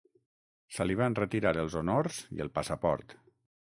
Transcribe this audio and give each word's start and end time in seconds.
Se 0.77 0.87
li 0.87 0.95
van 1.03 1.19
retirar 1.21 1.53
els 1.67 1.79
honors 1.83 2.21
i 2.39 2.45
el 2.49 2.53
passaport. 2.61 3.19